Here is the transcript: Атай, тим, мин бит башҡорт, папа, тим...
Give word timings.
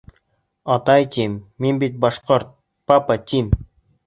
Атай, 0.75 1.05
тим, 1.15 1.35
мин 1.67 1.83
бит 1.85 2.01
башҡорт, 2.07 2.51
папа, 2.95 3.19
тим... 3.35 3.55